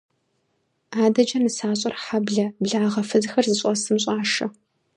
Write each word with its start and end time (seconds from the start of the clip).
АдэкӀэ 1.03 1.39
нысащӀэр 1.43 1.93
хьэблэ, 2.03 2.45
благъэ 2.65 3.01
фызхэр 3.09 3.45
зыщӀэсым 3.49 3.97
щӀашэ. 4.03 4.45